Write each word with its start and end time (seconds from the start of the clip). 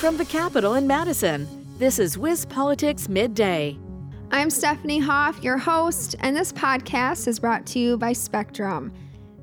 From 0.00 0.16
the 0.16 0.24
Capitol 0.24 0.76
in 0.76 0.86
Madison, 0.86 1.46
this 1.76 1.98
is 1.98 2.16
WisPolitics 2.16 3.10
Midday. 3.10 3.76
I'm 4.30 4.48
Stephanie 4.48 4.98
Hoff, 4.98 5.44
your 5.44 5.58
host, 5.58 6.16
and 6.20 6.34
this 6.34 6.54
podcast 6.54 7.28
is 7.28 7.38
brought 7.38 7.66
to 7.66 7.78
you 7.78 7.98
by 7.98 8.14
Spectrum. 8.14 8.94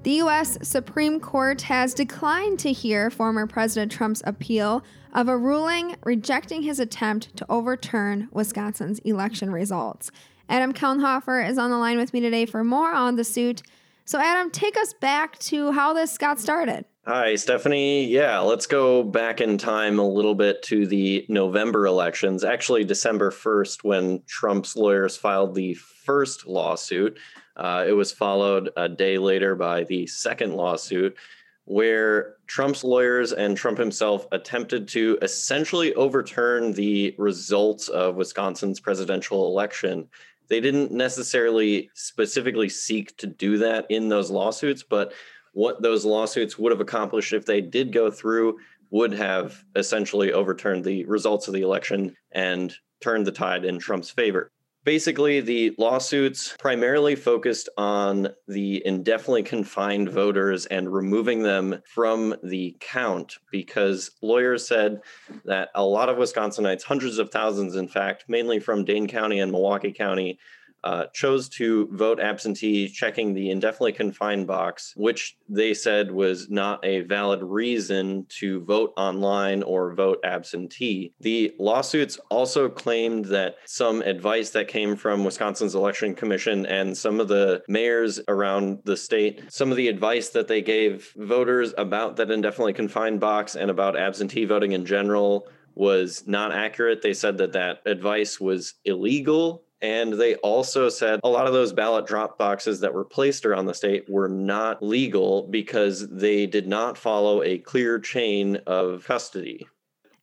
The 0.02 0.14
U.S. 0.14 0.58
Supreme 0.64 1.20
Court 1.20 1.62
has 1.62 1.94
declined 1.94 2.58
to 2.62 2.72
hear 2.72 3.12
former 3.12 3.46
President 3.46 3.92
Trump's 3.92 4.24
appeal 4.26 4.84
of 5.14 5.28
a 5.28 5.38
ruling 5.38 5.96
rejecting 6.04 6.64
his 6.64 6.80
attempt 6.80 7.38
to 7.38 7.46
overturn 7.50 8.28
Wisconsin's 8.32 8.98
election 9.02 9.52
results. 9.52 10.10
Adam 10.50 10.74
Kellenhofer 10.74 11.48
is 11.48 11.60
on 11.60 11.70
the 11.70 11.78
line 11.78 12.00
with 12.00 12.16
me 12.16 12.20
today 12.20 12.48
for 12.48 12.64
more 12.64 12.96
on 12.96 13.16
the 13.16 13.24
suit. 13.24 13.62
So, 14.06 14.20
Adam, 14.20 14.50
take 14.50 14.76
us 14.76 14.96
back 14.96 15.38
to 15.40 15.72
how 15.72 15.94
this 15.94 16.18
got 16.18 16.40
started. 16.40 16.86
Hi, 17.10 17.36
Stephanie. 17.36 18.04
Yeah, 18.06 18.40
let's 18.40 18.66
go 18.68 19.02
back 19.02 19.40
in 19.40 19.58
time 19.58 19.98
a 19.98 20.06
little 20.06 20.36
bit 20.36 20.62
to 20.64 20.86
the 20.86 21.26
November 21.30 21.86
elections, 21.86 22.44
actually, 22.44 22.84
December 22.84 23.32
1st, 23.32 23.86
when 23.86 24.24
Trump's 24.28 24.76
lawyers 24.76 25.16
filed 25.16 25.56
the 25.56 25.74
first 25.76 26.48
lawsuit. 26.48 27.18
Uh, 27.56 27.86
it 27.88 27.94
was 27.94 28.12
followed 28.12 28.72
a 28.76 28.90
day 28.90 29.18
later 29.18 29.56
by 29.56 29.86
the 29.86 30.06
second 30.06 30.56
lawsuit, 30.56 31.16
where 31.64 32.36
Trump's 32.46 32.84
lawyers 32.84 33.32
and 33.32 33.56
Trump 33.56 33.78
himself 33.78 34.28
attempted 34.34 34.90
to 34.90 35.18
essentially 35.22 35.94
overturn 35.94 36.74
the 36.74 37.16
results 37.18 37.88
of 37.88 38.18
Wisconsin's 38.18 38.82
presidential 38.82 39.48
election. 39.48 40.10
They 40.50 40.60
didn't 40.60 40.92
necessarily 40.92 41.90
specifically 41.94 42.68
seek 42.68 43.16
to 43.16 43.28
do 43.28 43.60
that 43.60 43.86
in 43.90 44.10
those 44.10 44.30
lawsuits, 44.30 44.84
but 44.84 45.14
what 45.58 45.82
those 45.82 46.06
lawsuits 46.06 46.60
would 46.60 46.72
have 46.72 46.82
accomplished 46.82 47.34
if 47.34 47.44
they 47.48 47.62
did 47.62 47.92
go 47.92 48.12
through 48.12 48.60
would 48.92 49.12
have 49.12 49.66
essentially 49.76 50.32
overturned 50.32 50.84
the 50.84 51.04
results 51.06 51.48
of 51.48 51.54
the 51.56 51.64
election 51.64 52.16
and 52.32 52.76
turned 53.02 53.26
the 53.26 53.32
tide 53.32 53.66
in 53.66 53.80
Trump's 53.80 54.12
favor. 54.12 54.52
Basically, 54.84 55.42
the 55.42 55.74
lawsuits 55.80 56.56
primarily 56.60 57.16
focused 57.16 57.70
on 57.76 58.30
the 58.48 58.86
indefinitely 58.86 59.42
confined 59.42 60.10
voters 60.10 60.68
and 60.68 60.94
removing 60.94 61.42
them 61.42 61.82
from 61.92 62.36
the 62.44 62.78
count 62.80 63.34
because 63.52 64.12
lawyers 64.22 64.68
said 64.68 65.02
that 65.46 65.70
a 65.74 65.84
lot 65.84 66.08
of 66.08 66.18
Wisconsinites, 66.18 66.84
hundreds 66.84 67.18
of 67.18 67.32
thousands, 67.32 67.76
in 67.76 67.88
fact, 67.88 68.26
mainly 68.28 68.60
from 68.60 68.86
Dane 68.86 69.08
County 69.08 69.40
and 69.40 69.52
Milwaukee 69.52 69.92
County, 69.92 70.38
uh, 70.84 71.06
chose 71.14 71.50
to 71.50 71.88
vote 71.92 72.20
absentee, 72.20 72.88
checking 72.88 73.34
the 73.34 73.50
indefinitely 73.50 73.94
confined 73.94 74.48
box, 74.48 74.94
which 74.96 75.38
they 75.50 75.74
said 75.74 76.12
was 76.12 76.50
not 76.50 76.84
a 76.86 77.02
valid 77.02 77.42
reason 77.44 78.26
to 78.30 78.62
vote 78.62 78.94
online 78.98 79.64
or 79.64 79.94
vote 79.94 80.20
absentee. 80.24 81.14
The 81.20 81.54
lawsuits 81.60 82.20
also 82.30 82.70
claimed 82.70 83.26
that 83.26 83.56
some 83.66 84.02
advice 84.02 84.52
that 84.52 84.68
came 84.68 84.96
from 84.96 85.24
Wisconsin's 85.24 85.76
election 85.76 86.16
commission 86.16 86.66
and 86.66 86.98
some 86.98 87.20
of 87.20 87.28
the 87.28 87.64
mayors 87.68 88.20
around 88.28 88.80
the 88.86 88.98
state, 88.98 89.44
some 89.52 89.72
of 89.72 89.78
the 89.78 89.88
advice 89.88 90.30
that 90.30 90.48
they 90.48 90.62
gave 90.62 91.14
voters 91.18 91.74
about 91.78 92.16
that 92.18 92.32
indefinitely 92.32 92.74
confined 92.74 93.20
box 93.20 93.56
and 93.56 93.70
about 93.70 93.98
absentee 93.98 94.46
voting 94.46 94.72
in 94.72 94.86
general 94.86 95.48
was 95.76 96.26
not 96.26 96.52
accurate. 96.52 97.02
They 97.02 97.14
said 97.14 97.38
that 97.38 97.54
that 97.54 97.82
advice 97.86 98.40
was 98.40 98.74
illegal 98.86 99.64
and 99.82 100.14
they 100.14 100.36
also 100.36 100.90
said 100.90 101.20
a 101.24 101.30
lot 101.30 101.48
of 101.48 101.54
those 101.54 101.72
ballot 101.72 102.08
drop 102.08 102.38
boxes 102.38 102.80
that 102.80 102.94
were 102.94 103.06
placed 103.06 103.46
around 103.46 103.66
the 103.66 103.74
state 103.74 104.10
were 104.10 104.28
not 104.28 104.82
legal 104.82 105.48
because 105.50 106.08
they 106.10 106.46
did 106.46 106.68
not 106.68 106.98
follow 106.98 107.44
a 107.44 107.60
clear 107.60 108.00
chain 108.00 108.58
of 108.66 109.06
custody. 109.06 109.68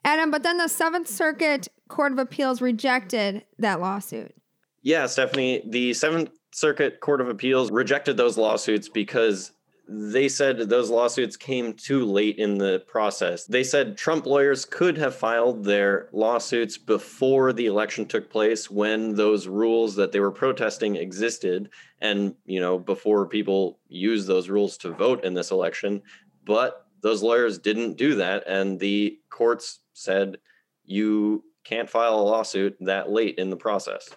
Adam, 0.05 0.30
but 0.30 0.42
then 0.42 0.58
the 0.58 0.69
Seventh 0.69 1.08
Circuit 1.08 1.69
Court 1.88 2.12
of 2.12 2.19
Appeals 2.19 2.60
rejected 2.60 3.44
that 3.58 3.80
lawsuit. 3.80 4.34
Yeah, 4.82 5.06
Stephanie, 5.06 5.62
the 5.66 5.94
Seventh 5.94 6.30
Circuit 6.52 7.00
Court 7.00 7.20
of 7.20 7.28
Appeals 7.28 7.70
rejected 7.70 8.16
those 8.16 8.37
lawsuits 8.37 8.88
because 8.88 9.53
they 9.87 10.28
said 10.28 10.59
those 10.59 10.89
lawsuits 10.89 11.37
came 11.37 11.75
too 11.75 12.05
late 12.05 12.39
in 12.39 12.56
the 12.56 12.83
process. 12.87 13.45
They 13.45 13.62
said 13.62 13.97
Trump 13.97 14.25
lawyers 14.25 14.65
could 14.65 14.97
have 14.97 15.15
filed 15.15 15.65
their 15.65 16.09
lawsuits 16.12 16.78
before 16.78 17.53
the 17.53 17.67
election 17.67 18.06
took 18.06 18.31
place 18.31 18.71
when 18.71 19.15
those 19.15 19.47
rules 19.47 19.94
that 19.97 20.11
they 20.11 20.21
were 20.21 20.31
protesting 20.31 20.97
existed 20.97 21.69
and, 22.00 22.34
you 22.47 22.61
know, 22.61 22.78
before 22.78 23.27
people 23.27 23.78
used 23.89 24.27
those 24.27 24.49
rules 24.49 24.78
to 24.78 24.93
vote 24.93 25.23
in 25.25 25.34
this 25.34 25.50
election, 25.50 26.03
but 26.44 26.87
those 27.03 27.23
lawyers 27.23 27.59
didn't 27.59 27.99
do 27.99 28.15
that 28.15 28.44
and 28.47 28.81
the 28.81 29.19
courts 29.28 29.81
said 29.93 30.39
you 30.84 31.44
can't 31.65 31.91
file 31.91 32.19
a 32.19 32.23
lawsuit 32.23 32.77
that 32.81 33.11
late 33.11 33.37
in 33.39 33.50
the 33.50 33.56
process. 33.56 34.09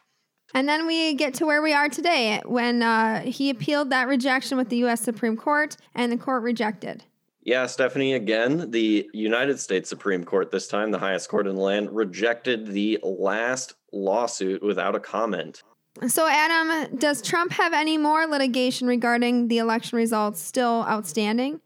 And 0.54 0.68
then 0.68 0.88
we 0.88 1.14
get 1.14 1.34
to 1.36 1.46
where 1.46 1.62
we 1.62 1.74
are 1.74 1.90
today 1.90 2.42
when 2.46 2.82
uh, 2.82 3.22
he 3.22 3.50
appealed 3.50 3.90
that 3.90 4.08
rejection 4.08 4.58
with 4.58 4.70
the 4.70 4.78
U.S. 4.78 5.02
Supreme 5.02 5.36
Court 5.36 5.76
and 5.94 6.12
the 6.12 6.18
court 6.18 6.44
rejected. 6.44 7.04
Yeah, 7.44 7.66
Stephanie, 7.66 8.14
again, 8.14 8.72
the 8.72 9.10
United 9.14 9.60
States 9.60 9.88
Supreme 9.88 10.26
Court, 10.26 10.52
this 10.52 10.68
time 10.68 10.92
the 10.92 11.00
highest 11.00 11.30
court 11.30 11.48
in 11.48 11.56
the 11.56 11.62
land, 11.62 11.96
rejected 11.96 12.68
the 12.68 13.00
last 13.04 13.76
lawsuit 13.94 14.62
without 14.62 14.96
a 14.96 15.00
comment. 15.00 15.64
So, 16.08 16.28
Adam, 16.28 16.98
does 16.98 17.22
Trump 17.22 17.54
have 17.54 17.74
any 17.74 17.98
more 17.98 18.28
litigation 18.28 18.88
regarding 18.88 19.48
the 19.48 19.60
election 19.60 19.98
results 19.98 20.42
still 20.42 20.86
outstanding? 20.88 21.62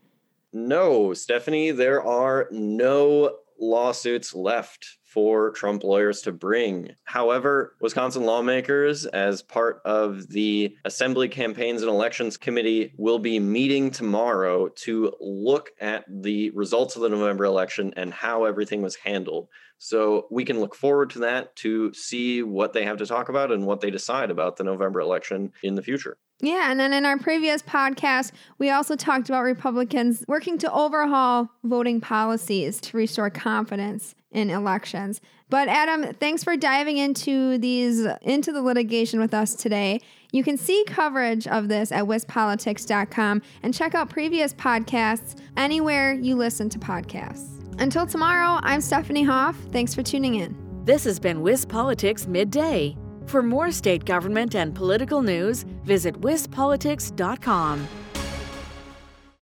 No, 0.53 1.13
Stephanie, 1.13 1.71
there 1.71 2.03
are 2.03 2.47
no 2.51 3.37
lawsuits 3.59 4.35
left 4.35 4.97
for 5.11 5.51
Trump 5.51 5.83
lawyers 5.83 6.21
to 6.21 6.31
bring. 6.31 6.91
However, 7.03 7.75
Wisconsin 7.81 8.23
lawmakers, 8.23 9.05
as 9.05 9.41
part 9.41 9.81
of 9.83 10.29
the 10.29 10.75
Assembly 10.85 11.27
Campaigns 11.27 11.81
and 11.81 11.89
Elections 11.91 12.37
Committee, 12.37 12.93
will 12.97 13.19
be 13.19 13.39
meeting 13.39 13.91
tomorrow 13.91 14.69
to 14.69 15.13
look 15.19 15.71
at 15.81 16.05
the 16.07 16.49
results 16.51 16.95
of 16.95 17.01
the 17.01 17.09
November 17.09 17.45
election 17.45 17.93
and 17.97 18.13
how 18.13 18.45
everything 18.45 18.81
was 18.81 18.95
handled. 18.95 19.49
So 19.77 20.27
we 20.31 20.45
can 20.45 20.59
look 20.59 20.75
forward 20.75 21.09
to 21.11 21.19
that 21.19 21.55
to 21.57 21.91
see 21.93 22.43
what 22.43 22.71
they 22.71 22.85
have 22.85 22.97
to 22.97 23.05
talk 23.05 23.29
about 23.29 23.51
and 23.51 23.65
what 23.65 23.81
they 23.81 23.89
decide 23.89 24.29
about 24.29 24.57
the 24.57 24.63
November 24.63 25.01
election 25.01 25.51
in 25.63 25.75
the 25.75 25.81
future. 25.81 26.17
Yeah, 26.39 26.71
and 26.71 26.79
then 26.79 26.93
in 26.93 27.05
our 27.05 27.19
previous 27.19 27.61
podcast, 27.61 28.31
we 28.57 28.69
also 28.71 28.95
talked 28.95 29.29
about 29.29 29.43
Republicans 29.43 30.23
working 30.27 30.57
to 30.59 30.71
overhaul 30.71 31.49
voting 31.63 32.01
policies 32.01 32.79
to 32.81 32.97
restore 32.97 33.29
confidence 33.29 34.15
in 34.31 34.49
elections. 34.49 35.21
But 35.49 35.67
Adam, 35.67 36.13
thanks 36.13 36.43
for 36.43 36.55
diving 36.55 36.97
into 36.97 37.57
these 37.57 38.07
into 38.21 38.51
the 38.51 38.61
litigation 38.61 39.19
with 39.19 39.33
us 39.33 39.55
today. 39.55 39.99
You 40.31 40.43
can 40.43 40.57
see 40.57 40.83
coverage 40.87 41.45
of 41.47 41.67
this 41.67 41.91
at 41.91 42.05
wispolitics.com 42.05 43.41
and 43.63 43.73
check 43.73 43.93
out 43.93 44.09
previous 44.09 44.53
podcasts 44.53 45.35
anywhere 45.57 46.13
you 46.13 46.35
listen 46.35 46.69
to 46.69 46.79
podcasts. 46.79 47.61
Until 47.79 48.05
tomorrow, 48.05 48.59
I'm 48.63 48.79
Stephanie 48.79 49.23
Hoff. 49.23 49.57
Thanks 49.71 49.93
for 49.93 50.03
tuning 50.03 50.35
in. 50.35 50.55
This 50.85 51.03
has 51.03 51.19
been 51.19 51.41
WisPolitics 51.41 52.27
Midday. 52.27 52.95
For 53.27 53.43
more 53.43 53.71
state 53.71 54.05
government 54.05 54.55
and 54.55 54.73
political 54.73 55.21
news, 55.21 55.63
visit 55.83 56.19
wispolitics.com. 56.21 57.87